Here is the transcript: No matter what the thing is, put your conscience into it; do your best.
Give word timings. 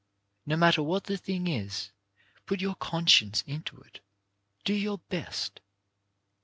No 0.47 0.57
matter 0.57 0.81
what 0.81 1.03
the 1.03 1.15
thing 1.15 1.47
is, 1.47 1.91
put 2.47 2.59
your 2.59 2.73
conscience 2.73 3.43
into 3.45 3.77
it; 3.81 3.99
do 4.63 4.73
your 4.73 4.97
best. 4.97 5.61